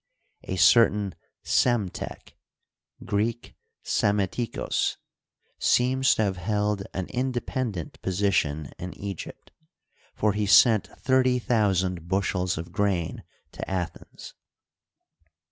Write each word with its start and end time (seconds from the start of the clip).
a 0.45 0.55
certain 0.55 1.13
Psemtek 1.45 2.33
(Greek, 3.05 3.53
Psammetichos) 3.85 4.97
seems 5.59 6.15
to 6.15 6.23
have 6.23 6.37
held 6.37 6.81
an 6.95 7.05
independent 7.09 8.01
position 8.01 8.71
in 8.79 8.95
Egypt, 8.97 9.51
for 10.15 10.33
he 10.33 10.47
sent 10.47 10.87
thirty 10.87 11.37
thousand 11.37 12.07
bushels 12.07 12.57
of 12.57 12.71
grain 12.71 13.23
to 13.51 13.69
Athens. 13.69 14.33